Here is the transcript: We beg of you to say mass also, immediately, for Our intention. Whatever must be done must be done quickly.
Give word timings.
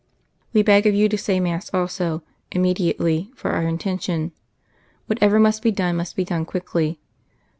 We 0.51 0.63
beg 0.63 0.87
of 0.87 0.95
you 0.95 1.07
to 1.09 1.15
say 1.15 1.39
mass 1.39 1.71
also, 1.71 2.23
immediately, 2.51 3.31
for 3.35 3.51
Our 3.51 3.67
intention. 3.67 4.31
Whatever 5.05 5.39
must 5.39 5.61
be 5.61 5.69
done 5.69 5.95
must 5.95 6.15
be 6.15 6.25
done 6.25 6.43
quickly. 6.43 6.99